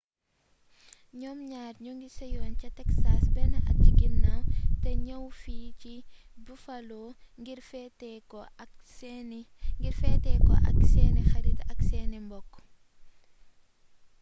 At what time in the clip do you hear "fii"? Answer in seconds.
5.41-5.67